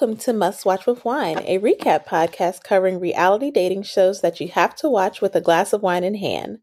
[0.00, 4.46] Welcome to Must Watch with Wine, a recap podcast covering reality dating shows that you
[4.46, 6.60] have to watch with a glass of wine in hand.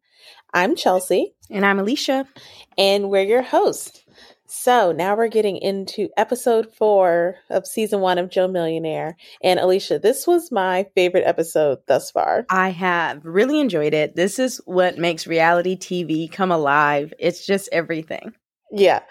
[0.54, 1.36] I'm Chelsea.
[1.50, 2.30] And I'm Alicia.
[2.78, 4.06] And we're your hosts.
[4.46, 9.18] So now we're getting into episode four of season one of Joe Millionaire.
[9.44, 12.46] And Alicia, this was my favorite episode thus far.
[12.50, 14.16] I have really enjoyed it.
[14.16, 17.14] This is what makes reality TV come alive.
[17.20, 18.32] It's just everything.
[18.72, 19.02] Yeah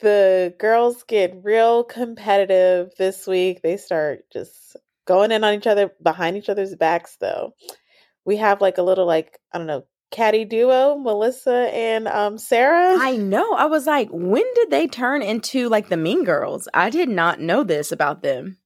[0.00, 3.62] the girls get real competitive this week.
[3.62, 4.76] They start just
[5.06, 7.54] going in on each other behind each other's backs though.
[8.24, 12.96] We have like a little like I don't know, caddy duo, Melissa and um Sarah.
[12.98, 13.54] I know.
[13.54, 16.68] I was like, when did they turn into like the mean girls?
[16.74, 18.58] I did not know this about them.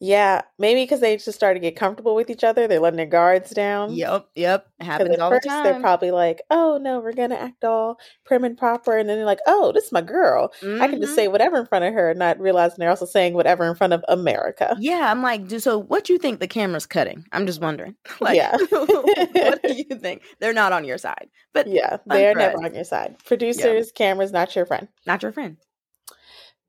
[0.00, 2.68] Yeah, maybe because they just started to get comfortable with each other.
[2.68, 3.92] They're letting their guards down.
[3.94, 4.68] Yep, yep.
[4.78, 5.64] Happens all first, the time.
[5.64, 9.26] They're probably like, "Oh no, we're gonna act all prim and proper," and then they're
[9.26, 10.52] like, "Oh, this is my girl.
[10.60, 10.82] Mm-hmm.
[10.82, 11.32] I can just say mm-hmm.
[11.32, 14.76] whatever in front of her, not realizing they're also saying whatever in front of America."
[14.78, 17.24] Yeah, I'm like, so what do you think the camera's cutting?
[17.32, 17.96] I'm just wondering.
[18.20, 20.22] Like, yeah, what do you think?
[20.40, 23.16] They're not on your side, but yeah, they're never on your side.
[23.24, 23.92] Producers, yeah.
[23.96, 24.88] cameras, not your friend.
[25.06, 25.56] Not your friend.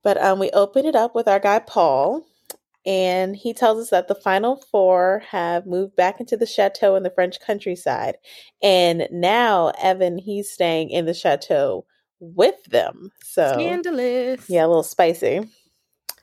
[0.03, 2.23] But um, we open it up with our guy Paul
[2.85, 7.03] and he tells us that the final four have moved back into the chateau in
[7.03, 8.17] the French countryside.
[8.63, 11.85] And now Evan, he's staying in the chateau
[12.19, 13.11] with them.
[13.23, 14.49] So scandalous.
[14.49, 15.47] Yeah, a little spicy.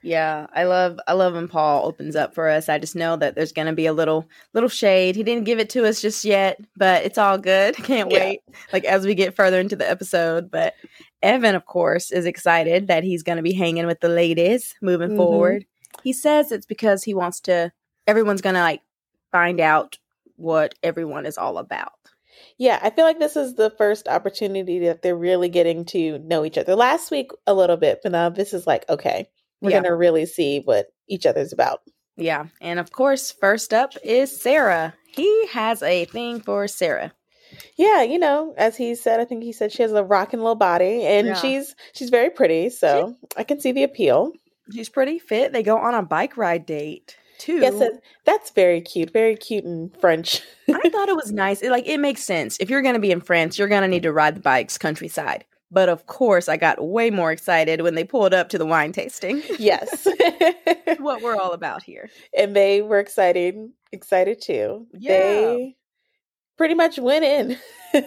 [0.02, 2.68] Yeah, I love I love when Paul opens up for us.
[2.68, 5.16] I just know that there's gonna be a little little shade.
[5.16, 7.74] He didn't give it to us just yet, but it's all good.
[7.84, 8.18] Can't yeah.
[8.18, 8.40] wait.
[8.72, 10.50] Like as we get further into the episode.
[10.50, 10.74] But
[11.22, 15.16] Evan, of course, is excited that he's gonna be hanging with the ladies moving mm-hmm.
[15.16, 15.66] forward.
[16.02, 17.72] He says it's because he wants to,
[18.06, 18.82] everyone's going to like
[19.32, 19.98] find out
[20.36, 21.92] what everyone is all about.
[22.58, 26.44] Yeah, I feel like this is the first opportunity that they're really getting to know
[26.44, 26.74] each other.
[26.74, 29.28] Last week, a little bit, but now this is like, okay,
[29.60, 29.76] we're yeah.
[29.76, 31.80] going to really see what each other's about.
[32.16, 32.46] Yeah.
[32.60, 34.94] And of course, first up is Sarah.
[35.06, 37.12] He has a thing for Sarah.
[37.76, 40.56] Yeah, you know, as he said, I think he said she has a rocking little
[40.56, 41.34] body and yeah.
[41.34, 44.32] she's she's very pretty, so she, I can see the appeal.
[44.72, 45.52] She's pretty fit.
[45.52, 47.58] They go on a bike ride date too.
[47.58, 47.82] Yes,
[48.24, 49.12] that's very cute.
[49.12, 50.42] Very cute in French.
[50.68, 51.62] I thought it was nice.
[51.62, 52.56] It, like it makes sense.
[52.60, 54.78] If you're going to be in France, you're going to need to ride the bikes
[54.78, 55.44] countryside.
[55.70, 58.92] But of course, I got way more excited when they pulled up to the wine
[58.92, 59.42] tasting.
[59.58, 60.06] Yes.
[60.98, 62.08] what we're all about here.
[62.36, 63.56] And they were excited,
[63.92, 64.86] excited too.
[64.92, 65.18] Yeah.
[65.18, 65.76] They
[66.56, 67.58] pretty much went in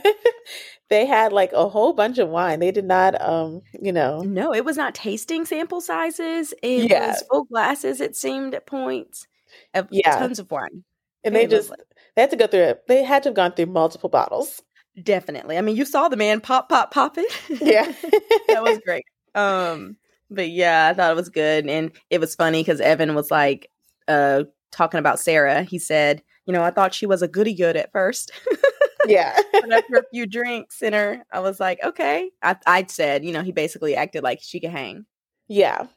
[0.89, 2.59] they had like a whole bunch of wine.
[2.59, 4.21] They did not, um, you know.
[4.21, 6.53] No, it was not tasting sample sizes.
[6.63, 7.09] It yeah.
[7.09, 8.01] was full glasses.
[8.01, 9.27] It seemed at points
[9.73, 10.17] of yeah.
[10.17, 10.83] tons of wine.
[11.23, 11.71] And they just
[12.15, 12.87] they had to go through it.
[12.87, 14.61] They had to have gone through multiple bottles.
[15.03, 15.57] Definitely.
[15.57, 17.31] I mean, you saw the man pop, pop, pop it.
[17.61, 17.83] Yeah,
[18.47, 19.05] that was great.
[19.35, 19.97] Um,
[20.29, 23.69] but yeah, I thought it was good, and it was funny because Evan was like,
[24.07, 25.63] uh, talking about Sarah.
[25.63, 28.31] He said, you know, I thought she was a goody good at first.
[29.07, 29.37] Yeah.
[29.51, 32.31] but after a few drinks in her, I was like, okay.
[32.41, 35.05] I, I said, you know, he basically acted like she could hang.
[35.47, 35.87] Yeah.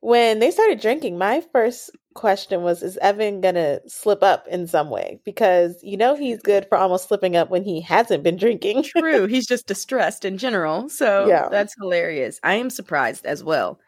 [0.00, 4.66] When they started drinking, my first question was Is Evan going to slip up in
[4.66, 5.20] some way?
[5.24, 8.84] Because you know he's good for almost slipping up when he hasn't been drinking.
[8.84, 9.26] True.
[9.28, 10.88] He's just distressed in general.
[10.88, 11.48] So yeah.
[11.50, 12.40] that's hilarious.
[12.42, 13.78] I am surprised as well.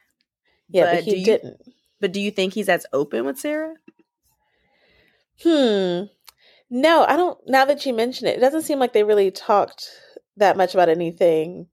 [0.68, 1.60] Yeah, but, but he you, didn't.
[2.00, 3.74] But do you think he's as open with Sarah?
[5.42, 6.04] Hmm.
[6.74, 7.38] No, I don't.
[7.46, 9.90] Now that you mention it, it doesn't seem like they really talked
[10.38, 11.66] that much about anything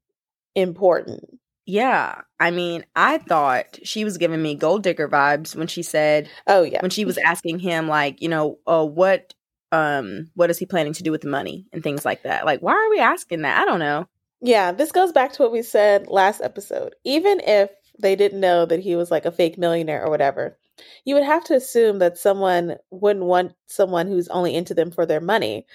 [0.55, 1.39] important.
[1.65, 2.19] Yeah.
[2.37, 6.63] I mean, I thought she was giving me gold digger vibes when she said, "Oh
[6.63, 9.33] yeah," when she was asking him like, you know, uh, what
[9.71, 12.45] um what is he planning to do with the money and things like that.
[12.45, 13.61] Like, why are we asking that?
[13.61, 14.05] I don't know.
[14.41, 16.95] Yeah, this goes back to what we said last episode.
[17.05, 20.57] Even if they didn't know that he was like a fake millionaire or whatever,
[21.05, 25.05] you would have to assume that someone wouldn't want someone who's only into them for
[25.05, 25.65] their money.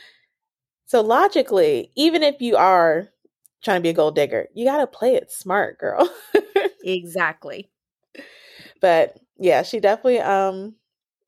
[0.86, 3.08] So logically, even if you are
[3.62, 6.08] trying to be a gold digger, you got to play it smart, girl.
[6.84, 7.70] exactly.
[8.80, 10.74] But yeah, she definitely um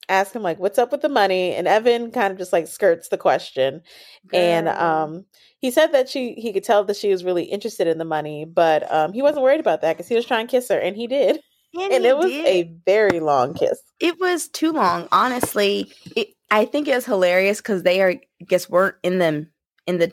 [0.09, 3.09] asked him like what's up with the money and Evan kind of just like skirts
[3.09, 3.83] the question.
[4.27, 4.41] Girl.
[4.41, 5.25] And um
[5.59, 8.45] he said that she he could tell that she was really interested in the money,
[8.45, 10.97] but um he wasn't worried about that cuz he was trying to kiss her and
[10.97, 11.41] he did.
[11.75, 12.47] And, and it was did.
[12.47, 13.79] a very long kiss.
[14.01, 15.93] It was too long, honestly.
[16.15, 19.51] It, I think it was hilarious because they are, I guess, weren't in them
[19.87, 20.13] in the.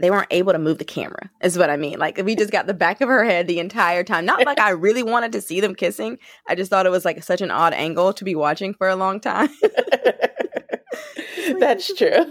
[0.00, 1.98] They weren't able to move the camera, is what I mean.
[1.98, 4.24] Like we just got the back of her head the entire time.
[4.24, 6.18] Not like I really wanted to see them kissing.
[6.48, 8.96] I just thought it was like such an odd angle to be watching for a
[8.96, 9.50] long time.
[11.60, 12.24] That's true.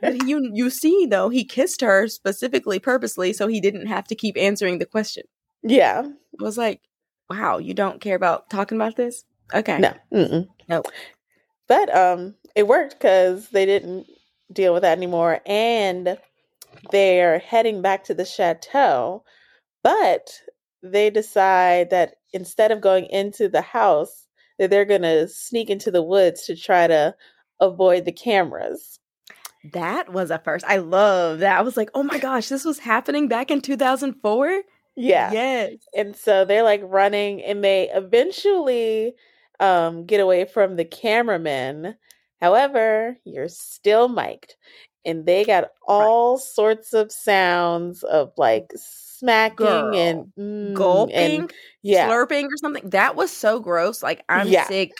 [0.00, 4.14] but you you see though, he kissed her specifically purposely so he didn't have to
[4.14, 5.24] keep answering the question.
[5.62, 6.08] Yeah.
[6.40, 6.80] Was like,
[7.30, 9.24] wow, you don't care about talking about this?
[9.54, 9.78] Okay.
[9.78, 9.94] No.
[10.12, 10.48] Mm-mm.
[10.68, 10.86] Nope.
[11.68, 14.06] But um, it worked because they didn't
[14.52, 16.16] deal with that anymore, and
[16.90, 19.24] they're heading back to the chateau.
[19.82, 20.32] But
[20.82, 24.26] they decide that instead of going into the house,
[24.58, 27.14] that they're gonna sneak into the woods to try to
[27.60, 28.98] avoid the cameras.
[29.72, 30.64] That was a first.
[30.66, 31.58] I love that.
[31.58, 34.62] I was like, oh my gosh, this was happening back in 2004?
[34.96, 35.32] Yeah.
[35.32, 35.74] Yes.
[35.94, 39.14] And so they're like running and they eventually
[39.60, 41.96] um get away from the cameramen.
[42.40, 44.54] However, you're still mic'd.
[45.06, 49.94] And they got all sorts of sounds of like smacking Girl.
[49.96, 52.08] and mm, Gulping, and yeah.
[52.08, 52.90] slurping or something.
[52.90, 54.02] That was so gross.
[54.02, 54.66] Like, I'm Yeah.
[54.66, 54.92] sick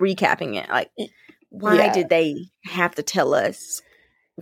[0.00, 0.68] recapping it.
[0.68, 0.90] Like,
[1.48, 1.92] why yeah.
[1.92, 3.82] did they have to tell us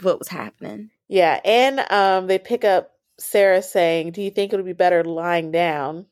[0.02, 0.90] what was happening?
[1.08, 5.04] Yeah, and um, they pick up Sarah saying, "Do you think it would be better
[5.04, 6.06] lying down?"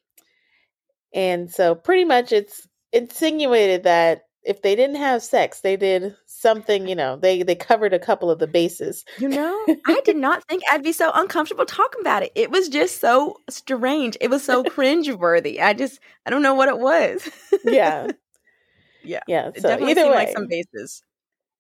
[1.12, 6.86] And so, pretty much, it's insinuated that if they didn't have sex, they did something.
[6.88, 9.04] You know, they they covered a couple of the bases.
[9.18, 12.32] You know, I did not think I'd be so uncomfortable talking about it.
[12.34, 14.16] It was just so strange.
[14.20, 15.60] It was so cringeworthy.
[15.60, 17.28] I just, I don't know what it was.
[17.64, 18.08] Yeah,
[19.02, 19.20] Yeah.
[19.26, 19.48] yeah.
[19.48, 21.02] It So definitely either seemed way, like some bases.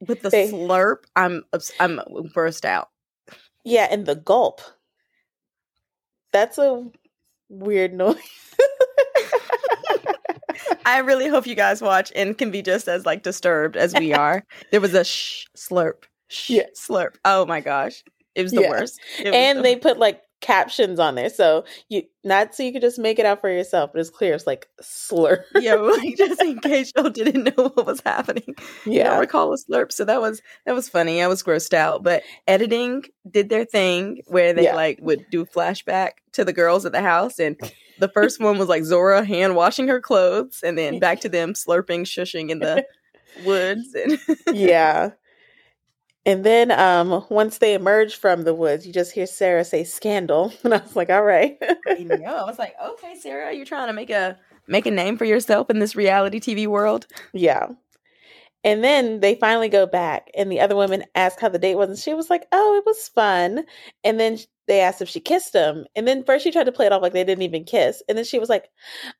[0.06, 1.44] With the They- slurp, I'm
[1.78, 2.00] I'm
[2.34, 2.88] burst out.
[3.64, 4.60] yeah, and the gulp.
[6.32, 6.86] That's a
[7.48, 8.16] weird noise.
[10.86, 14.12] I really hope you guys watch and can be just as like disturbed as we
[14.14, 14.44] are.
[14.70, 16.66] there was a shh slurp, shh Yeah.
[16.76, 17.16] slurp.
[17.24, 18.02] Oh my gosh,
[18.34, 18.70] it was the Yeah.
[18.70, 19.00] worst.
[19.24, 22.80] Was and the- they put like captions on there, so you not so you could
[22.80, 24.32] just make it out for yourself, but it's clear.
[24.32, 25.42] It's like slurp.
[25.56, 28.54] yeah, like just in case y'all didn't know what was happening.
[28.86, 29.10] Yeah.
[29.10, 29.92] don't recall a slurp.
[29.92, 31.22] So that was that was funny.
[31.22, 32.02] I was grossed out.
[32.02, 34.74] But editing did their thing where they Yeah.
[34.76, 37.58] like would do flashback to the girls at the house and
[38.00, 41.52] the first one was like Zora hand washing her clothes and then back to them
[41.54, 42.84] slurping, shushing in the
[43.44, 44.18] woods and
[44.56, 45.10] yeah.
[46.26, 50.52] And then um once they emerge from the woods, you just hear Sarah say scandal.
[50.64, 51.56] And I was like, all right.
[51.86, 52.24] I know.
[52.24, 55.70] I was like, okay, Sarah, you're trying to make a make a name for yourself
[55.70, 57.06] in this reality TV world.
[57.32, 57.68] yeah.
[58.62, 61.88] And then they finally go back and the other women ask how the date was
[61.88, 63.64] and she was like, "Oh, it was fun."
[64.04, 64.36] And then
[64.70, 65.84] they asked if she kissed him.
[65.96, 68.02] And then first she tried to play it off like they didn't even kiss.
[68.08, 68.70] And then she was like,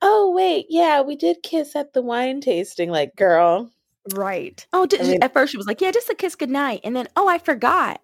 [0.01, 3.71] "Oh, wait, yeah, we did kiss at the wine tasting." Like, girl.
[4.15, 4.65] Right.
[4.73, 6.81] Oh, did, I mean- at first she was like, yeah, just a kiss goodnight.
[6.85, 8.01] And then, oh, I forgot.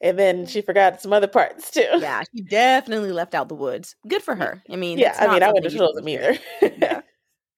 [0.00, 1.84] And then she forgot some other parts too.
[2.00, 3.94] Yeah, she definitely left out the woods.
[4.08, 4.62] Good for her.
[4.70, 6.38] I mean, yeah, that's I mean, I wouldn't have something told them either.
[6.62, 7.02] Yeah.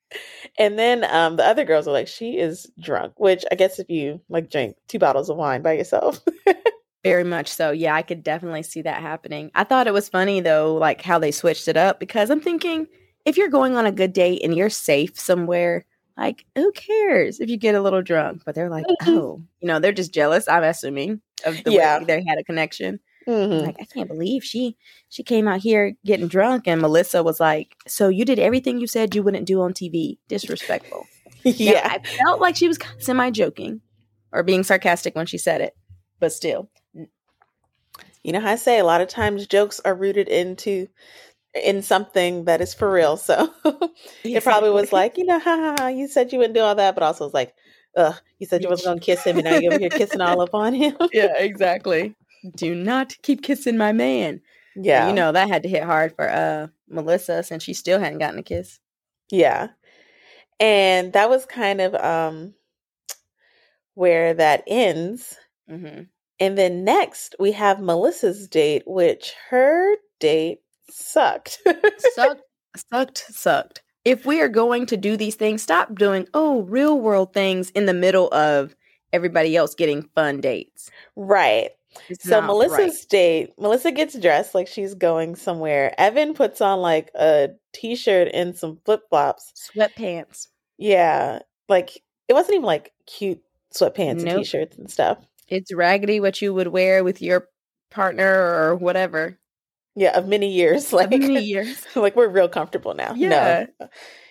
[0.59, 3.89] and then um, the other girls are like, she is drunk, which I guess if
[3.89, 6.21] you like drink two bottles of wine by yourself.
[7.05, 7.73] Very much so.
[7.73, 9.51] Yeah, I could definitely see that happening.
[9.55, 12.87] I thought it was funny though, like how they switched it up because I'm thinking
[13.25, 15.85] if you're going on a good date and you're safe somewhere,
[16.17, 18.43] like who cares if you get a little drunk?
[18.45, 19.09] But they're like, Mhm.
[19.09, 20.47] oh, you know, they're just jealous.
[20.49, 21.99] I'm assuming of the Yeah.
[21.99, 23.01] way they had a connection.
[23.27, 23.67] Mhm.
[23.67, 24.77] Like I can't believe she
[25.09, 28.87] she came out here getting drunk, and Melissa was like, "So you did everything you
[28.89, 30.19] said you wouldn't do on TV?
[30.29, 31.07] Disrespectful."
[31.45, 31.89] Now, yeah.
[31.91, 33.81] I felt like she was semi joking
[34.33, 35.75] or being sarcastic when she said it,
[36.21, 36.69] but still,
[38.23, 40.89] You know how I say a lot of times jokes are rooted into
[41.55, 43.17] in something that is for real.
[43.17, 43.53] So
[44.25, 46.75] it probably was like, you know, ha ha ha, you said you wouldn't do all
[46.75, 47.55] that, but also was like,
[47.97, 50.41] ugh, you said you wasn't gonna kiss him and now you're over here kissing all
[50.41, 50.97] up on him.
[51.13, 52.15] yeah, exactly.
[52.57, 54.41] Do not keep kissing my man.
[54.75, 55.09] yeah.
[55.09, 58.39] you know that had to hit hard for uh Melissa since she still hadn't gotten
[58.39, 58.81] a kiss.
[59.31, 59.69] Yeah.
[60.61, 62.55] And that was kind of um
[63.95, 65.37] where that ends.
[65.69, 66.03] hmm
[66.43, 70.59] And then next we have Melissa's date, which her date
[70.91, 71.61] sucked.
[72.15, 72.43] Sucked,
[72.77, 73.83] sucked, sucked.
[74.05, 77.87] If we are going to do these things, stop doing oh real world things in
[77.87, 78.75] the middle of
[79.13, 80.91] everybody else getting fun dates.
[81.15, 81.71] right.
[82.09, 83.07] It's So Melissa's right.
[83.09, 85.95] date, Melissa gets dressed like she's going somewhere.
[85.97, 89.71] Evan puts on like a t-shirt and some flip-flops.
[89.77, 90.49] sweatpants.
[90.77, 91.39] Yeah.
[91.69, 95.19] Like it wasn't even like cute sweatpants and t-shirts and stuff.
[95.53, 97.47] It's raggedy what you would wear with your
[97.91, 99.39] partner or whatever.
[99.95, 100.93] Yeah, of many years.
[100.99, 101.85] Like many years.
[101.95, 103.13] like we're real comfortable now.
[103.15, 103.67] Yeah.
[103.81, 103.89] No.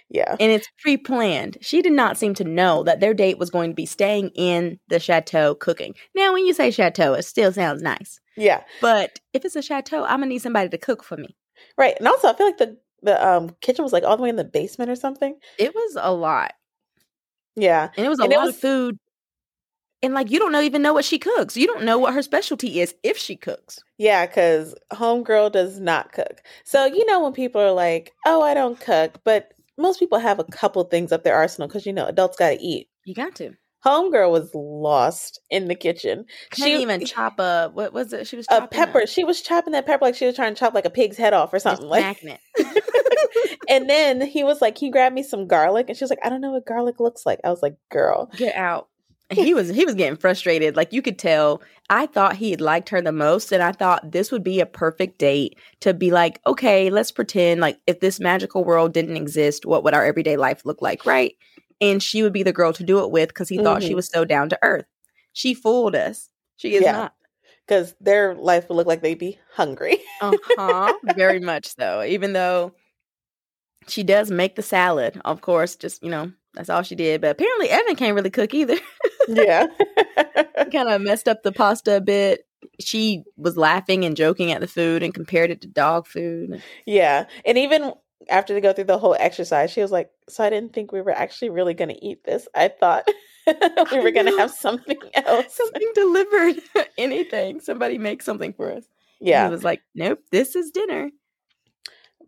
[0.09, 0.35] Yeah.
[0.41, 1.57] and it's pre-planned.
[1.61, 4.77] She did not seem to know that their date was going to be staying in
[4.89, 5.93] the chateau cooking.
[6.13, 8.19] Now, when you say chateau, it still sounds nice.
[8.35, 8.63] Yeah.
[8.81, 11.37] But if it's a chateau, I'm gonna need somebody to cook for me.
[11.77, 11.95] Right.
[11.97, 14.35] And also I feel like the the um kitchen was like all the way in
[14.35, 15.37] the basement or something.
[15.57, 16.53] It was a lot,
[17.55, 17.89] Yeah.
[17.95, 18.97] and it was a And lot was- of food.
[20.03, 21.55] And like you don't know even know what she cooks.
[21.55, 23.79] You don't know what her specialty is if she cooks.
[23.97, 26.41] Yeah, because homegirl does not cook.
[26.63, 30.39] So you know when people are like, "Oh, I don't cook," but most people have
[30.39, 32.87] a couple things up their arsenal because you know adults got to eat.
[33.05, 33.53] You got to.
[33.85, 36.25] Homegirl was lost in the kitchen.
[36.53, 38.27] She couldn't even chop a what was it?
[38.27, 39.07] She was a pepper.
[39.07, 41.33] She was chopping that pepper like she was trying to chop like a pig's head
[41.33, 41.87] off or something.
[41.87, 43.59] Like, smacking it.
[43.69, 46.29] and then he was like, he grabbed me some garlic, and she was like, I
[46.29, 47.39] don't know what garlic looks like.
[47.43, 48.87] I was like, girl, Get out.
[49.31, 50.75] He was he was getting frustrated.
[50.75, 51.61] Like you could tell.
[51.89, 54.65] I thought he had liked her the most, and I thought this would be a
[54.65, 59.65] perfect date to be like, okay, let's pretend like if this magical world didn't exist,
[59.65, 61.35] what would our everyday life look like, right?
[61.81, 63.95] And she would be the girl to do it with because he thought she Mhm.
[63.95, 64.85] was so down to earth.
[65.33, 66.29] She fooled us.
[66.57, 66.91] She is Yeah.
[66.93, 67.13] not.
[67.67, 69.99] because their life would look like they'd be hungry.
[70.21, 70.93] Uh huh.
[71.15, 72.03] Very much so.
[72.03, 72.73] Even though
[73.87, 77.21] she does make the salad, of course, just you know that's all she did.
[77.21, 78.77] But apparently Evan can't really cook either.
[79.27, 79.67] yeah.
[80.71, 82.45] kind of messed up the pasta a bit.
[82.79, 86.61] She was laughing and joking at the food and compared it to dog food.
[86.85, 87.25] yeah.
[87.45, 87.93] And even
[88.29, 91.01] after they go through the whole exercise, she was like, So I didn't think we
[91.01, 92.47] were actually really going to eat this.
[92.55, 93.07] I thought
[93.91, 95.55] we were going to have something else.
[95.55, 96.55] Something delivered,
[96.97, 97.59] anything.
[97.59, 98.83] Somebody make something for us.
[99.19, 99.45] Yeah.
[99.45, 101.11] he was like, "Nope, this is dinner."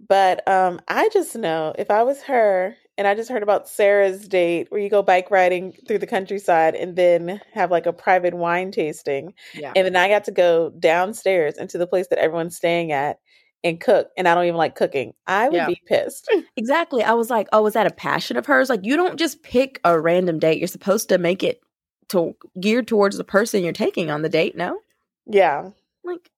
[0.08, 4.28] But um, I just know if I was her and I just heard about Sarah's
[4.28, 8.34] date where you go bike riding through the countryside and then have like a private
[8.34, 9.34] wine tasting.
[9.54, 13.20] Yeah, And then I got to go downstairs into the place that everyone's staying at
[13.64, 14.10] and cook.
[14.18, 15.14] And I don't even like cooking.
[15.26, 15.68] I would Yeah.
[15.68, 16.30] be pissed.
[16.58, 17.02] exactly.
[17.04, 19.80] I was like, "Oh, is that a passion of hers?" Like, you don't just pick
[19.86, 20.60] a random date.
[20.60, 21.62] You're supposed to make it
[22.10, 24.56] to geared towards the person you're taking on the date.
[24.58, 24.80] No,
[25.26, 25.70] yeah.
[26.04, 26.30] like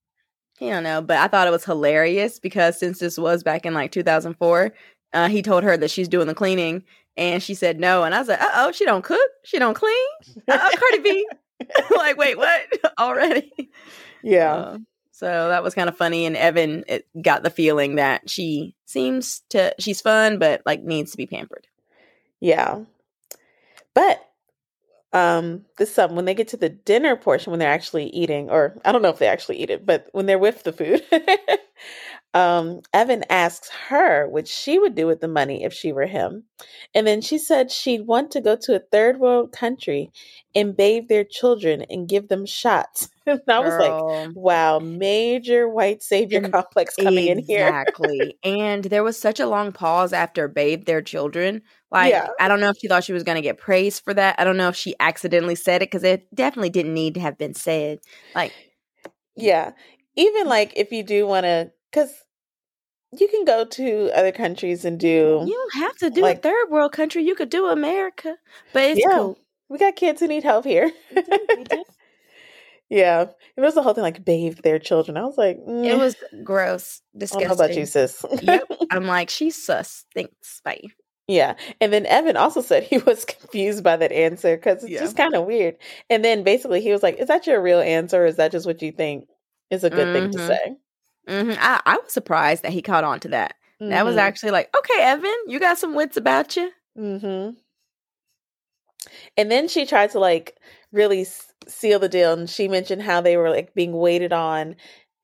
[0.61, 3.73] I don't know, but I thought it was hilarious because since this was back in
[3.73, 4.71] like 2004,
[5.15, 6.83] uh, he told her that she's doing the cleaning,
[7.17, 9.73] and she said no, and I was like, uh oh, she don't cook, she don't
[9.73, 10.07] clean,
[10.47, 11.27] uh oh, Cardi B.
[11.95, 12.61] like, wait, what?
[12.99, 13.71] Already?
[14.23, 14.53] Yeah.
[14.53, 14.77] Uh,
[15.11, 19.41] so that was kind of funny, and Evan it got the feeling that she seems
[19.49, 21.67] to she's fun, but like needs to be pampered.
[22.41, 22.81] Yeah.
[23.93, 24.21] But
[25.13, 28.77] um this um when they get to the dinner portion when they're actually eating or
[28.83, 31.01] I don't know if they actually eat it, but when they're with the food,
[32.35, 36.43] um Evan asks her what she would do with the money if she were him.
[36.93, 40.11] And then she said she'd want to go to a third world country
[40.53, 43.09] and bathe their children and give them shots.
[43.25, 47.67] and I was like, wow, major white savior And- complex coming in here.
[47.67, 48.37] Exactly.
[48.43, 51.61] and there was such a long pause after bathe their children.
[51.89, 52.27] Like, Yeah.
[52.39, 54.35] I don't know if she thought she was going to get praised for that.
[54.37, 57.37] I don't know if she accidentally said it because it definitely didn't need to have
[57.37, 57.99] been said.
[58.35, 58.51] Like,
[59.37, 59.71] Yeah.
[60.17, 62.11] Even like if you do want to, because
[63.17, 65.43] you can go to other countries and do.
[65.47, 67.23] you don't have to do Like- a third world country.
[67.23, 68.35] You could do America,
[68.73, 69.11] but it's Yeah.
[69.17, 69.37] cool.
[69.69, 70.91] We got kids who need help here.
[71.15, 71.83] We do.
[72.89, 73.27] yeah.
[73.57, 75.15] It was the whole thing like bathed their children.
[75.17, 77.47] I was like, mm, It was gross, I don't disgusting.
[77.47, 78.25] know about you, sis.
[78.41, 78.63] Yep.
[78.91, 80.05] I'm like, she's sus.
[80.13, 80.61] Thanks.
[80.65, 80.81] Bye.
[81.27, 81.55] yeah.
[81.81, 84.99] And then Evan also said he was confused by that answer because it's Yeah.
[84.99, 85.77] just kind of weird.
[86.09, 88.65] And then basically he was like, is that your real answer or is that just
[88.67, 89.27] what you think
[89.71, 90.47] is a good thing to Mhm.
[90.47, 90.75] say?
[91.27, 93.55] Hmm I, I was surprised that he caught on to that.
[93.79, 94.19] That was Mhm.
[94.19, 96.71] actually like, okay, Evan, you got some wits about you.
[96.95, 97.51] hmm
[99.37, 100.57] And then she tried to like
[100.91, 104.75] really s- seal the deal, and she mentioned how they were like being waited on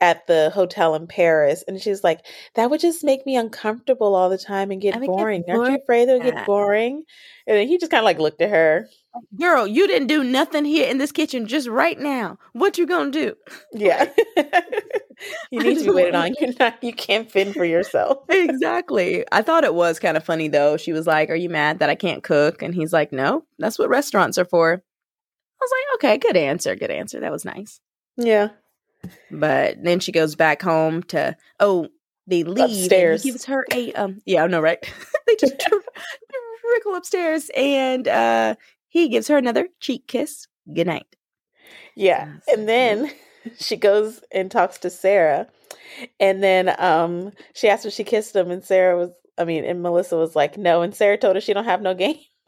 [0.01, 4.29] at the hotel in Paris, and she's like, "That would just make me uncomfortable all
[4.29, 5.43] the time and get would get boring.
[5.49, 7.03] Aren't you afraid it would get boring?"
[7.47, 8.89] And then he just kind of like looked at her.
[9.39, 12.37] Girl, you didn't do nothing here in this kitchen just right now.
[12.53, 13.35] What you gonna do?
[13.73, 14.09] Yeah,
[15.51, 16.33] you need to be waited on.
[16.39, 16.81] You're not.
[16.81, 18.19] You can't fend for yourself.
[18.29, 19.25] exactly.
[19.31, 20.77] I thought it was kind of funny though.
[20.77, 23.77] She was like, "Are you mad that I can't cook?" And he's like, "No, that's
[23.77, 24.75] what restaurants are for." I
[25.63, 26.75] was like, "Okay, good answer.
[26.75, 27.19] Good answer.
[27.19, 27.81] That was nice."
[28.17, 28.49] Yeah,
[29.29, 31.87] But then she goes back home to oh,
[32.27, 32.63] they leave.
[32.63, 33.23] and Upstairs.
[33.23, 34.21] he gives her a um.
[34.25, 34.79] Yeah, I know, right?
[35.27, 38.55] they just trickle upstairs, and uh,
[38.91, 40.47] he gives her another cheek kiss.
[40.71, 41.07] Good night.
[41.95, 42.33] Yeah.
[42.49, 43.09] And then
[43.57, 45.47] she goes and talks to Sarah.
[46.19, 49.81] And then um she asked if she kissed him and Sarah was I mean, and
[49.81, 50.81] Melissa was like, no.
[50.83, 52.17] And Sarah told her she don't have no game.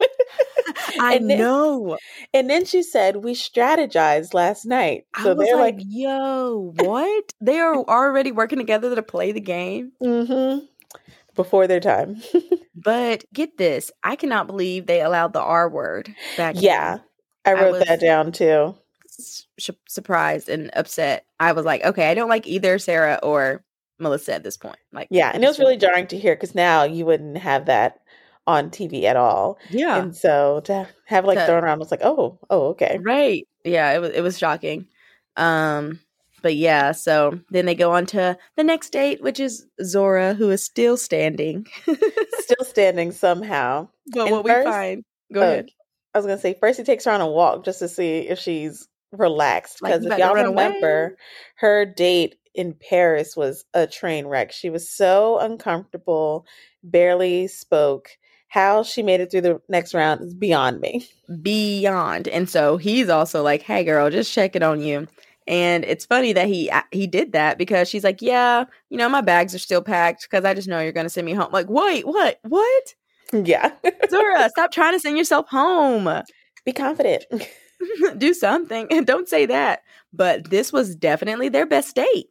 [1.00, 1.98] I And then- know.
[2.34, 5.04] And then she said, We strategized last night.
[5.14, 7.24] I So was they're like, like, "Yo, what?
[7.40, 10.64] they are already working together to play the game." mm-hmm.
[11.34, 12.22] Before their time.
[12.76, 16.56] But get this, I cannot believe they allowed the R word back.
[16.58, 16.98] yeah.
[17.46, 18.74] I I wrote was- that down too.
[19.18, 21.24] s- sh- surprised and upset.
[21.38, 23.64] I was like, okay, I don't like either Sarah or
[24.00, 24.78] Melissa at this point.
[24.92, 25.30] Like, Yeah.
[25.32, 28.00] And it was really jarring to hear because now you wouldn't have that
[28.46, 29.56] on TV at all.
[29.70, 32.98] yeah, And so to have like To- thrown around, I was like, oh, oh, okay.
[33.00, 33.46] right.
[33.64, 34.88] Yeah, it was it was shocking.
[35.36, 36.00] Um,
[36.44, 40.50] but yeah, so then they go on to the next date, which is Zora, who
[40.50, 41.66] is still standing.
[42.38, 43.88] Still standing somehow.
[44.12, 45.70] but And what first- we find, go uh, ahead.
[46.12, 48.38] I was gonna say first he takes her on a walk just to see if
[48.38, 49.78] she's relaxed.
[49.82, 50.66] Because you if y'all run away?
[50.66, 51.16] remember,
[51.56, 54.52] her date in Paris was a train wreck.
[54.52, 56.44] She was so uncomfortable,
[56.82, 58.10] barely spoke.
[58.48, 61.08] How she made it through the next round is beyond me.
[61.42, 65.08] Beyond, and so he's also like, "Hey, girl, just checking on you."
[65.46, 69.20] And it's funny that he he did that because she's like, "Yeah, you know, my
[69.20, 71.68] bags are still packed because I just know you're going to send me home." Like,
[71.68, 72.38] wait, what?
[72.42, 72.94] What?
[73.32, 73.72] Yeah.
[74.10, 76.08] Zora, stop trying to send yourself home.
[76.64, 77.24] Be confident.
[78.18, 79.80] Do something and don't say that.
[80.12, 82.26] But this was definitely their best date.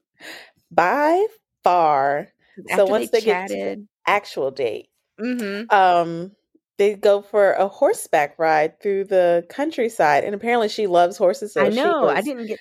[0.72, 1.26] By
[1.64, 2.30] far,
[2.70, 4.88] After once they get to- chatted, actual date.
[5.20, 5.74] mm-hmm.
[5.76, 6.32] Um,
[6.78, 11.54] they go for a horseback ride through the countryside, and apparently she loves horses.
[11.54, 12.08] So I know.
[12.08, 12.60] I didn't get.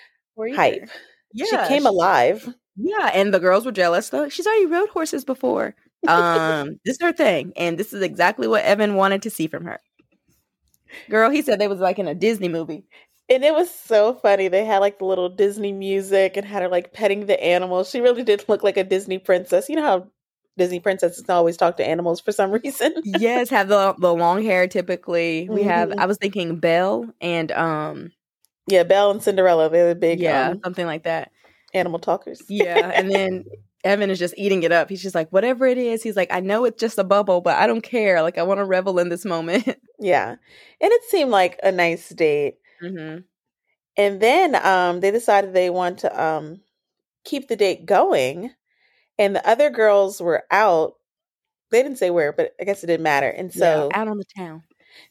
[0.54, 0.88] Hype.
[1.32, 2.54] Yeah, she came alive.
[2.76, 4.28] Yeah, and the girls were jealous though.
[4.28, 5.74] She's already rode horses before.
[6.08, 9.64] Um, this is her thing, and this is exactly what Evan wanted to see from
[9.66, 9.78] her.
[11.08, 12.84] Girl, he said they was like in a Disney movie.
[13.28, 14.48] And it was so funny.
[14.48, 17.88] They had like the little Disney music and had her like petting the animals.
[17.88, 19.68] She really did look like a Disney princess.
[19.68, 20.08] You know how
[20.58, 22.94] Disney princesses always talk to animals for some reason?
[23.04, 24.66] yes, have the the long hair.
[24.66, 25.90] Typically, we have.
[25.90, 25.98] Mhm.
[25.98, 28.12] I was thinking Belle and um,
[28.66, 31.30] yeah, Belle and Cinderella, they're the big yeah, um, something like that.
[31.74, 32.42] animal talkers.
[32.48, 33.44] Yeah, and then
[33.84, 34.88] Evan is just eating it up.
[34.88, 36.02] He's just like, whatever it is.
[36.02, 38.22] He's like, I know it's just a bubble, but I don't care.
[38.22, 39.66] Like, I want to revel in this moment.
[39.98, 40.30] yeah.
[40.30, 42.56] And it seemed like a nice date.
[42.80, 43.18] hmm
[43.96, 46.60] And then um they decided they want to um
[47.24, 48.50] keep the date going.
[49.18, 50.94] And the other girls were out.
[51.70, 53.28] They didn't say where, but I guess it didn't matter.
[53.28, 54.62] And so yeah, out on the town.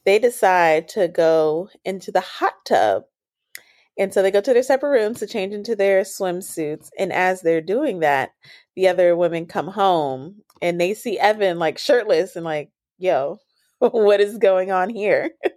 [0.05, 3.03] they decide to go into the hot tub.
[3.97, 6.89] And so they go to their separate rooms to change into their swimsuits.
[6.97, 8.31] And as they're doing that,
[8.75, 13.39] the other women come home and they see Evan like shirtless and like, yo,
[13.79, 15.31] what is going on here?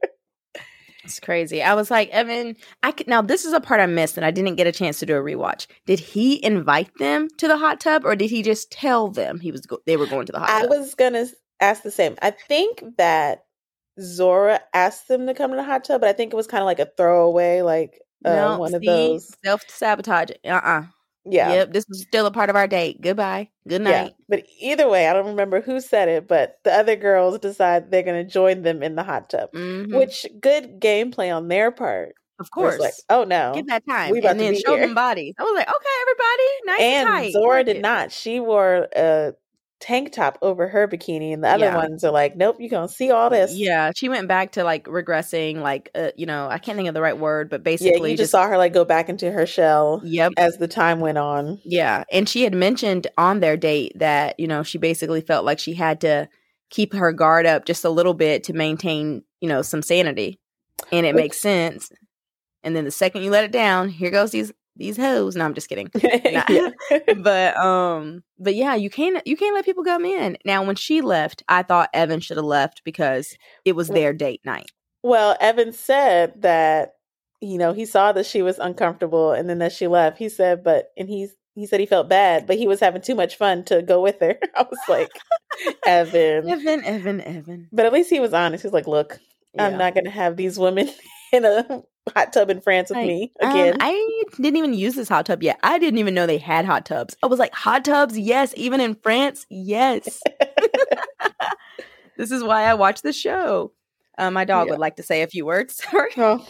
[1.05, 1.62] It's crazy.
[1.62, 4.31] I was like, Evan, I could now this is a part I missed and I
[4.31, 5.66] didn't get a chance to do a rewatch.
[5.87, 9.53] Did he invite them to the hot tub or did he just tell them he
[9.53, 10.73] was go- they were going to the hot I tub?
[10.73, 11.27] I was gonna
[11.61, 12.16] ask the same.
[12.23, 13.44] I think that
[14.01, 16.62] Zora asked them to come to the hot tub, but I think it was kind
[16.62, 18.87] of like a throwaway, like uh, no, one of see?
[18.87, 19.30] those.
[19.44, 20.30] self sabotage.
[20.44, 20.82] Uh uh
[21.24, 23.00] Yeah, Yep, this was still a part of our date.
[23.00, 23.48] Goodbye.
[23.68, 24.02] Good yeah.
[24.04, 24.14] night.
[24.28, 28.02] But either way, I don't remember who said it, but the other girls decide they're
[28.02, 29.96] gonna join them in the hot tub, Mhm.
[29.98, 32.14] which good gameplay on their part.
[32.40, 32.80] of course.
[32.80, 34.10] like, oh no, Give that time.
[34.10, 34.87] we about and to then be show here.
[34.87, 35.34] them bodies.
[35.38, 37.32] I was like, okay, everybody, nice and, and tight.
[37.32, 37.80] Zora did it.
[37.82, 38.10] not.
[38.10, 39.34] She wore a
[39.85, 41.77] tank top over her bikini, and the other Yeah.
[41.77, 43.53] ones are like, nope, you gonna see all this.
[43.55, 46.94] Yeah, she went back to like regressing, like uh, you know, I can't think of
[46.94, 48.12] the right word, but basically yeah.
[48.12, 50.33] You just saw her like go back into her shell Yep.
[50.38, 51.61] as the time went on.
[51.64, 52.05] Yeah.
[52.11, 55.75] And she had mentioned on their date that, you know, she basically felt like she
[55.75, 56.29] had to
[56.70, 60.40] keep her guard up just a little bit to maintain, you know, some sanity.
[60.90, 61.90] And it Which- makes sense.
[62.62, 65.37] And then the second you let it down, here goes these these hoes.
[65.37, 65.90] No, I'm just kidding.
[66.02, 66.70] yeah.
[67.16, 70.37] but um but yeah, you can't you can't let people come in.
[70.44, 74.40] Now when she left, I thought Evan should have left because it was their date
[74.44, 74.70] night.
[75.02, 76.94] Well, Evan said that
[77.40, 80.18] you know he saw that she was uncomfortable, and then that she left.
[80.18, 83.14] He said, but and he's he said he felt bad, but he was having too
[83.14, 84.37] much fun to go with her.
[84.56, 85.10] I was like,
[85.87, 86.48] Evan.
[86.48, 87.68] Evan, Evan, Evan.
[87.72, 88.62] But at least he was honest.
[88.62, 89.20] He was like, look,
[89.58, 90.90] I'm not going to have these women
[91.32, 91.82] in a
[92.14, 93.77] hot tub in France with Like, me Um, again.
[93.81, 95.59] I didn't even use this hot tub yet.
[95.62, 97.17] I didn't even know they had hot tubs.
[97.23, 98.53] I was like, hot tubs, yes.
[98.57, 100.21] Even in France, yes.
[102.17, 103.73] this is why I watch the show.
[104.19, 104.73] Uh, my dog Yeah.
[104.73, 105.75] would like to say a few words.
[105.90, 106.11] Sorry.
[106.17, 106.47] Oh.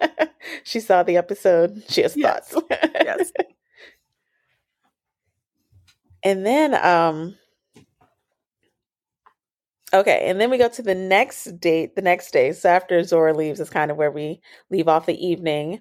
[0.64, 1.82] she saw the episode.
[1.88, 2.48] She has Yes.
[2.50, 2.66] thoughts.
[2.70, 3.32] yes.
[6.22, 7.36] And then um
[9.94, 12.52] Okay, and then we go to the next date, the next day.
[12.52, 15.80] So after Zora leaves is kind of where we leave off the evening.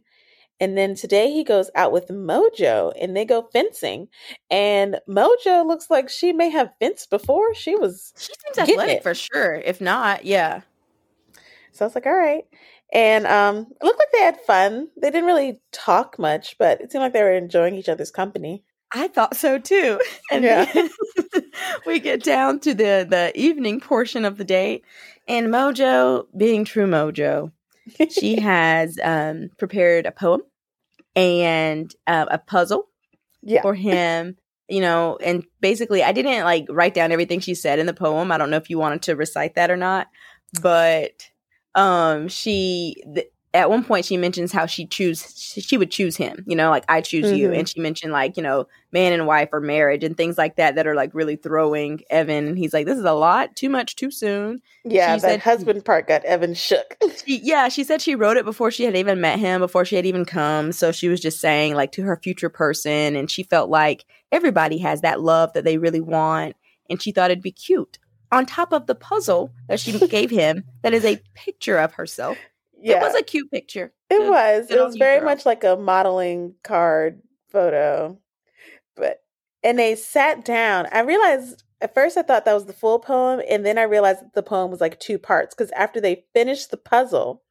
[0.60, 4.08] And then today he goes out with Mojo and they go fencing.
[4.52, 7.54] And Mojo looks like she may have fenced before.
[7.56, 9.04] She was She seems athletic it.
[9.04, 9.56] for sure.
[9.56, 10.62] If not, yeah.
[11.73, 12.45] so I was like, all right.
[12.93, 14.89] And um it looked like they had fun.
[15.02, 18.63] They didn't really talk much, but it seemed like they were enjoying each other's company.
[18.93, 19.99] I thought so too.
[20.32, 20.65] And Yeah.
[20.71, 20.89] then
[21.85, 24.83] we get down to the the evening portion of the date,
[25.27, 27.51] and Mojo, being true Mojo,
[28.09, 30.41] she has um, prepared a poem
[31.15, 32.87] and uh, a puzzle
[33.41, 33.61] Yeah.
[33.61, 34.37] for him.
[34.69, 38.31] You know, and basically, I didn't like write down everything she said in the poem.
[38.31, 40.07] I don't know if you wanted to recite that or not,
[40.61, 41.11] but
[41.75, 46.43] um, she th- at one point she mentions how she choose she would choose him
[46.47, 47.35] you know like i choose mm-hmm.
[47.35, 50.55] you and she mentioned like you know man and wife or marriage and things like
[50.55, 52.47] that that are like really throwing evan.
[52.47, 54.61] And he's like this is a lot too much too soon.
[54.85, 56.97] Yeah she that husband part got evan shook.
[57.25, 59.95] She, yeah she said she wrote it before she had even met him before she
[59.95, 60.71] had even come.
[60.71, 63.15] So she was just saying like to her future person.
[63.15, 66.55] And she felt like everybody has that love that they really want.
[66.89, 67.97] And she thought it'd be cute
[68.31, 72.37] on top of the puzzle that she gave him that is a picture of herself
[72.83, 72.97] yeah.
[72.97, 73.93] It was a cute picture.
[74.09, 74.67] It good, was.
[74.67, 75.29] Good it was very girl.
[75.29, 78.19] much like a modeling card photo.
[78.95, 79.19] But
[79.63, 80.87] and they sat down.
[80.91, 84.21] I realized at first I thought that was the full poem, and then I realized
[84.21, 87.43] that the poem was like two parts because after they finished the puzzle,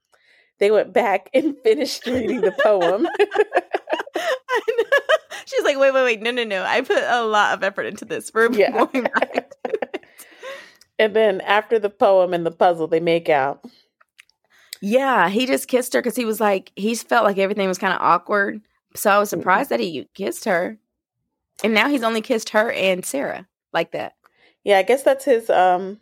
[0.59, 3.07] they went back and finished reading the poem.
[5.47, 6.63] She's like, wait, wait, wait, no, no, no.
[6.63, 8.31] I put a lot of effort into this.
[8.33, 8.71] We're yeah.
[8.71, 9.53] going back.
[10.99, 13.65] and then after the poem and the puzzle, they make out.
[14.83, 17.95] Yeah, he just kissed her because he was like, he felt like everything was kind
[17.95, 18.61] of awkward.
[18.97, 19.41] So I was mm-hmm.
[19.41, 20.77] surprised that he kissed her.
[21.63, 24.15] And now he's only kissed her and Sarah like that.
[24.65, 26.01] Yeah, I guess that's his um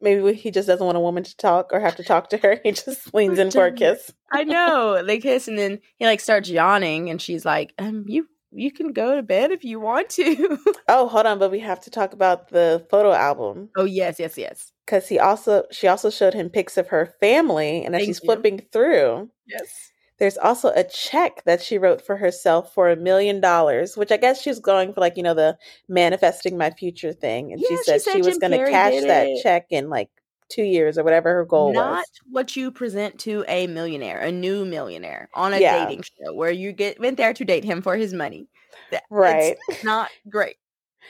[0.00, 2.60] maybe he just doesn't want a woman to talk or have to talk to her.
[2.62, 4.12] He just leans in for a kiss.
[4.30, 5.02] I know.
[5.04, 8.92] They kiss and then he like starts yawning and she's like, um, you you can
[8.92, 10.58] go to bed if you want to.
[10.88, 13.70] oh, hold on, but we have to talk about the photo album.
[13.76, 14.71] Oh yes, yes, yes.
[14.92, 18.20] Because he also she also showed him pics of her family, and as Thank she's
[18.22, 18.26] you.
[18.26, 23.40] flipping through, yes, there's also a check that she wrote for herself for a million
[23.40, 25.56] dollars, which I guess she's going for like you know the
[25.88, 29.00] manifesting my future thing, and yeah, she said she, said she was going to cash
[29.04, 29.42] that it.
[29.42, 30.10] check in like
[30.50, 31.96] two years or whatever her goal Not was.
[31.96, 35.86] Not what you present to a millionaire, a new millionaire on a yeah.
[35.86, 38.46] dating show where you get went there to date him for his money.
[38.90, 39.56] That, right.
[39.84, 40.56] not great.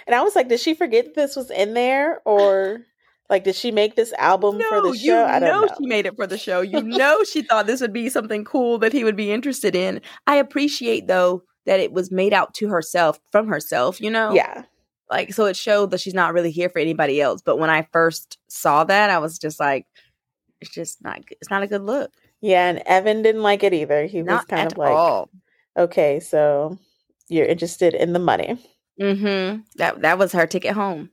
[0.07, 2.87] And I was like, did she forget this was in there or
[3.33, 5.05] like did she make this album no, for the show?
[5.05, 6.61] You I don't know, know she made it for the show.
[6.61, 10.03] You know she thought this would be something cool that he would be interested in.
[10.27, 14.35] I appreciate though that it was made out to herself from herself, you know?
[14.35, 14.65] Yeah.
[15.11, 17.43] Like, so it showed that she's not really here for anybody else.
[17.43, 19.87] But when I first saw that, I was just like,
[20.61, 22.11] it's just not, it's not a good look.
[22.43, 22.69] Yeah.
[22.69, 24.05] And Evan didn't like it either.
[24.07, 25.31] He not was kind of like, all.
[25.77, 26.79] okay, so
[27.29, 28.59] you're interested in the money.
[29.01, 29.63] Mm-hmm.
[29.77, 31.11] That, that was her ticket home.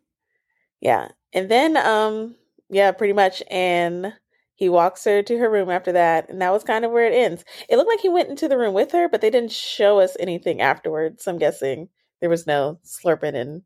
[0.81, 1.09] Yeah.
[1.33, 2.35] And then, um,
[2.69, 3.43] yeah, pretty much.
[3.49, 4.13] And
[4.55, 7.13] he walks her to her room after that, and that was kind of where it
[7.15, 7.45] ends.
[7.69, 10.17] It looked like he went into the room with her, but they didn't show us
[10.19, 11.23] anything afterwards.
[11.23, 11.87] So I'm guessing
[12.19, 13.61] there was no slurping and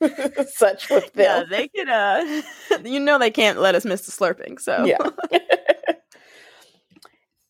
[0.48, 1.24] such with them.
[1.24, 1.88] Yeah, they could.
[1.88, 2.42] Uh,
[2.84, 4.60] you know, they can't let us miss the slurping.
[4.60, 4.98] So yeah.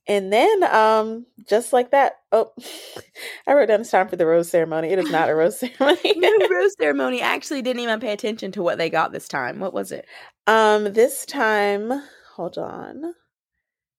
[0.09, 2.15] and then, um, just like that.
[2.33, 2.53] Oh,
[3.47, 4.89] I wrote down it's time for the rose ceremony.
[4.89, 6.15] It is not a rose ceremony.
[6.17, 7.23] no rose ceremony.
[7.23, 9.59] I actually didn't even pay attention to what they got this time.
[9.59, 10.07] What was it?
[10.47, 11.93] Um, this time,
[12.35, 13.15] hold on.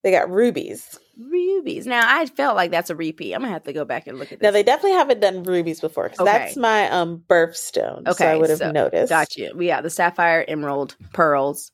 [0.03, 0.97] They got rubies.
[1.19, 1.85] Rubies.
[1.85, 3.33] Now I felt like that's a repeat.
[3.33, 4.45] I'm gonna have to go back and look at this.
[4.45, 6.31] Now they definitely haven't done rubies before because okay.
[6.31, 8.07] that's my um birthstone.
[8.07, 9.09] Okay, so I would have so, noticed.
[9.09, 9.51] Got you.
[9.55, 11.71] We Yeah, the sapphire, emerald, pearls.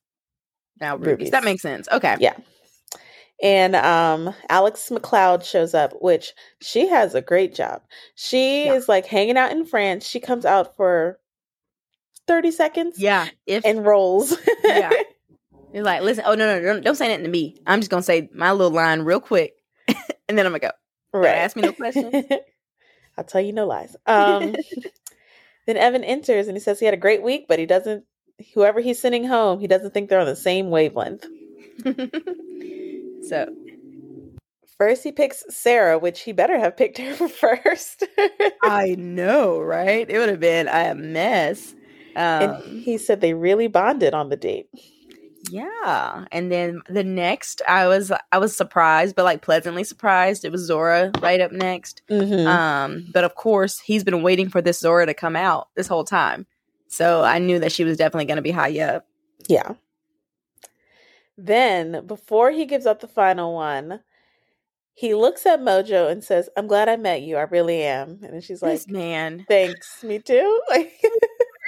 [0.79, 1.07] Now rubies.
[1.07, 1.31] rubies.
[1.31, 1.87] That makes sense.
[1.91, 2.15] Okay.
[2.19, 2.33] Yeah.
[3.41, 7.81] And um Alex McLeod shows up, which she has a great job.
[8.15, 8.73] She yeah.
[8.73, 10.07] is like hanging out in France.
[10.07, 11.19] She comes out for
[12.27, 12.99] 30 seconds.
[12.99, 13.27] Yeah.
[13.45, 14.37] If and rolls.
[14.63, 14.91] yeah.
[15.73, 17.57] You're like, listen, oh no, no, don't, don't say nothing to me.
[17.65, 19.55] I'm just gonna say my little line real quick,
[19.87, 20.71] and then I'm gonna go.
[21.11, 21.29] Right.
[21.29, 22.13] Ask me no questions.
[23.17, 23.95] I'll tell you no lies.
[24.05, 24.55] Um,
[25.65, 28.05] then Evan enters and he says he had a great week, but he doesn't.
[28.53, 31.25] Whoever he's sending home, he doesn't think they're on the same wavelength.
[33.27, 33.53] So
[34.77, 38.03] first he picks Sarah, which he better have picked her first.
[38.63, 40.09] I know, right?
[40.09, 41.73] It would have been a mess.
[42.15, 44.67] Um, and he said they really bonded on the date.
[45.49, 46.25] Yeah.
[46.31, 50.45] And then the next I was I was surprised, but like pleasantly surprised.
[50.45, 52.01] It was Zora right up next.
[52.09, 52.47] Mm-hmm.
[52.47, 56.05] Um, but of course he's been waiting for this Zora to come out this whole
[56.05, 56.45] time.
[56.87, 59.05] So I knew that she was definitely gonna be high up.
[59.49, 59.73] Yeah.
[61.37, 64.01] Then before he gives up the final one,
[64.93, 67.37] he looks at Mojo and says, I'm glad I met you.
[67.37, 68.19] I really am.
[68.23, 69.45] And she's like, man.
[69.47, 70.61] Thanks, me too.
[70.69, 70.91] Like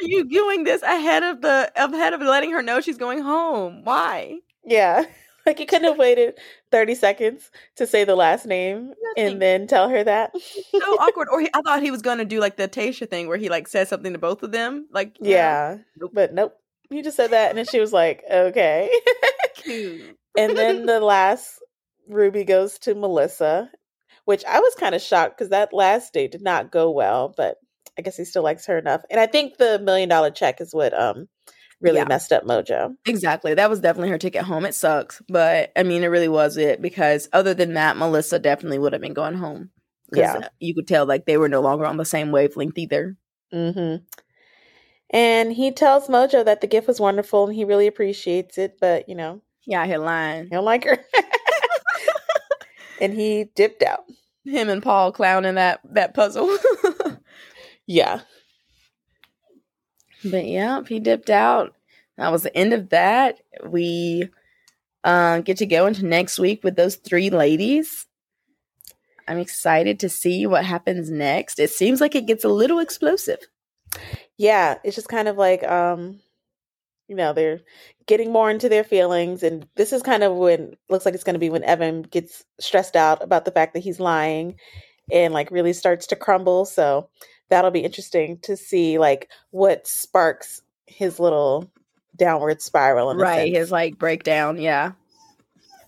[0.03, 3.83] are you doing this ahead of the ahead of letting her know she's going home?
[3.83, 4.39] Why?
[4.63, 5.05] Yeah.
[5.45, 6.39] Like you couldn't have waited
[6.71, 9.33] 30 seconds to say the last name Nothing.
[9.33, 10.31] and then tell her that.
[10.71, 11.27] so awkward.
[11.31, 13.47] Or he, I thought he was going to do like the Tayshia thing where he
[13.47, 14.87] like says something to both of them.
[14.91, 15.77] Like, yeah.
[15.97, 16.11] Nope.
[16.15, 16.57] But nope.
[16.89, 18.89] You just said that and then she was like, okay.
[19.67, 21.59] and then the last
[22.07, 23.69] Ruby goes to Melissa,
[24.25, 27.57] which I was kind of shocked because that last date did not go well, but
[27.97, 29.01] I guess he still likes her enough.
[29.09, 31.27] And I think the million dollar check is what um
[31.81, 32.05] really Yeah.
[32.05, 32.95] messed up Mojo.
[33.05, 33.53] Exactly.
[33.53, 34.65] That was definitely her ticket home.
[34.65, 38.79] It sucks, but I mean, it really was it because other than that, Melissa definitely
[38.79, 39.71] would have been going home.
[40.13, 40.33] Yeah.
[40.33, 43.17] uh, you could tell like they were no longer on the same wavelength either.
[43.51, 43.95] hmm
[45.11, 49.07] And he tells Mojo that the gift was wonderful and he really appreciates it, but
[49.07, 50.45] you know, Yeah, had lying.
[50.45, 50.97] he don't like her.
[53.01, 54.05] and he dipped out.
[54.43, 56.57] Him and Paul clowning that that puzzle.
[57.87, 58.21] Yeah.
[60.23, 61.75] but yeah, he dipped out.
[62.17, 63.37] That was the end of that.
[63.63, 64.29] We
[65.03, 68.07] uh, get to go into next week with those three ladies.
[69.27, 71.59] I'm excited to see what happens next.
[71.59, 73.39] It seems like it gets a little explosive.
[74.37, 74.77] Yeah.
[74.83, 76.19] It's just kind of like, um,
[77.07, 77.61] you know, they're
[78.07, 79.43] getting more into their feelings.
[79.43, 82.43] And this is kind of when looks like it's going to be when Evan gets
[82.59, 84.55] stressed out about the fact that he's lying
[85.11, 86.65] and like really starts to crumble.
[86.65, 87.09] So
[87.49, 91.69] that'll be interesting to see like what sparks his little
[92.15, 93.11] downward spiral.
[93.11, 94.93] In right his like breakdown yeah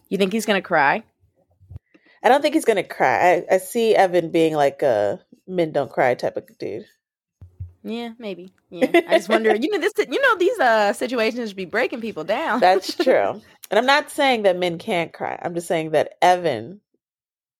[0.09, 1.03] you think he's gonna cry
[2.23, 3.45] I don't think he's gonna cry.
[3.49, 6.85] I, I see Evan being like a men don't cry type of dude.
[7.87, 11.65] Yeah maybe yeah i just wonder you know this you know these uh situations be
[11.65, 13.41] breaking people down That's true.
[13.71, 15.39] and I'm not saying that men can't cry.
[15.41, 16.81] I'm just saying that Evan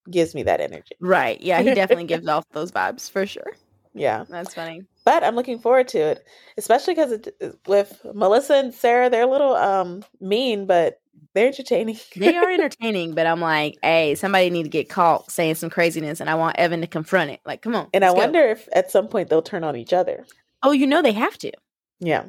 [0.10, 0.96] gives me that energy.
[1.00, 3.54] right yeah he definitely gives off those vibes for sure
[3.94, 4.26] Yeah.
[4.30, 6.26] that's funny But I'm looking forward to it,
[6.58, 7.18] especially because
[7.66, 11.00] with Melissa and Sarah, they're a little um mean, but
[11.34, 11.98] they're entertaining.
[12.18, 16.20] they are entertaining but i'm like hey somebody need to get caught saying some craziness
[16.20, 18.16] and i want evan to confront it like come on and I go.
[18.16, 20.26] wonder if at some point they'll turn on each other.
[20.64, 21.52] oh you know they have to
[22.00, 22.26] Yeah.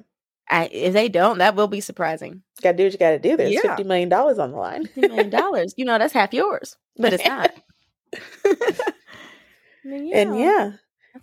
[0.50, 3.18] I, if they don't that will be surprising Got to do what you got to
[3.18, 3.36] do.
[3.36, 3.76] There's Yeah.
[3.76, 4.84] $50 million on the line.
[4.86, 7.50] $50 million you know that's half yours but it's not
[9.84, 10.72] And yeah,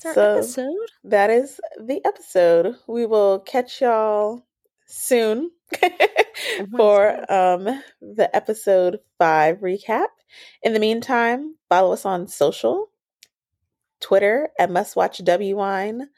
[0.03, 2.75] that's our so- episode that is the episode.
[2.88, 4.45] We will catch y'all
[4.88, 5.51] soon
[6.75, 7.63] for um
[8.01, 10.08] the episode 5 recap.
[10.62, 12.89] In the meantime, follow us on social.
[14.01, 16.10] Twitter at Must Watch W Wine,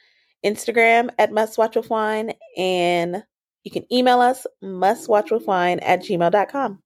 [0.46, 3.24] Instagram at Must Watch with Wine, and
[3.63, 6.82] you can email us mustwatchwithwine at gmail.com.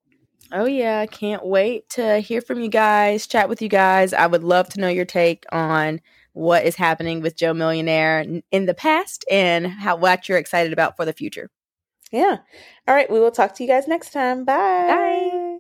[0.52, 4.14] Oh yeah, can't wait to hear from you guys, chat with you guys.
[4.14, 6.02] I would love to know your take on
[6.34, 10.96] what is happening with Joe Millionaire in the past and how what you're excited about
[10.96, 11.50] for the future.
[12.12, 12.38] Yeah.
[12.88, 13.10] All right.
[13.10, 14.46] We will talk to you guys next time.
[14.46, 14.54] Bye.
[14.88, 15.51] Bye.